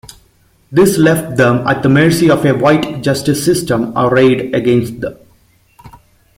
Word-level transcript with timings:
This 0.71 0.97
left 0.97 1.37
them 1.37 1.59
at 1.67 1.83
the 1.83 1.89
mercy 1.89 2.27
of 2.31 2.43
a 2.43 2.55
white 2.57 3.03
justice 3.03 3.45
system 3.45 3.93
arrayed 3.95 4.55
against 4.55 4.99
them. 4.99 5.15